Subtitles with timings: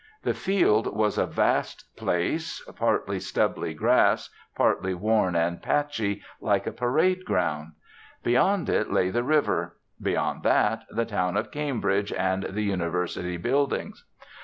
[0.23, 6.71] The field was a vast place, partly stubbly grass, partly worn and patchy, like a
[6.71, 7.73] parade ground.
[8.23, 14.03] Beyond it lay the river; beyond that the town of Cambridge and the University buildings.